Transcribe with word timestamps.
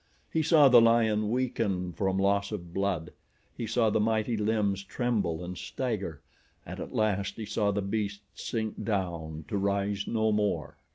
He 0.33 0.41
saw 0.41 0.67
the 0.67 0.81
lion 0.81 1.29
weaken 1.29 1.93
from 1.93 2.17
loss 2.17 2.51
of 2.51 2.73
blood. 2.73 3.11
He 3.55 3.67
saw 3.67 3.91
the 3.91 3.99
mighty 3.99 4.35
limbs 4.35 4.83
tremble 4.83 5.43
and 5.45 5.55
stagger 5.55 6.21
and 6.65 6.79
at 6.79 6.91
last 6.95 7.35
he 7.35 7.45
saw 7.45 7.69
the 7.69 7.83
beast 7.83 8.21
sink 8.33 8.83
down 8.83 9.45
to 9.47 9.57
rise 9.57 10.07
no 10.07 10.31
more. 10.31 10.77